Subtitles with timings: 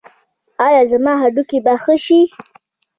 [0.65, 2.19] ایا زما هډوکي به ښه شي؟